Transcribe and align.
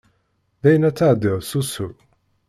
Dayen 0.61 0.87
ad 0.89 0.95
tεeddiḍ 0.95 1.39
s 1.49 1.51
usu? 1.59 1.89